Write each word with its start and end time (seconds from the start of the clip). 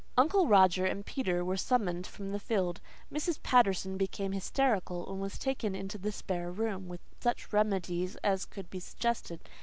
Uncle 0.17 0.47
Roger 0.47 0.83
and 0.87 1.05
Peter 1.05 1.45
were 1.45 1.55
summoned 1.55 2.07
from 2.07 2.31
the 2.31 2.39
field. 2.39 2.81
Mrs. 3.13 3.37
Patterson 3.43 3.97
became 3.97 4.31
hysterical, 4.31 5.07
and 5.11 5.21
was 5.21 5.37
taken 5.37 5.75
into 5.75 5.99
the 5.99 6.11
spare 6.11 6.49
room 6.49 6.87
with 6.87 7.01
such 7.19 7.53
remedies 7.53 8.15
as 8.23 8.45
could 8.45 8.71
be 8.71 8.79
suggested. 8.79 9.47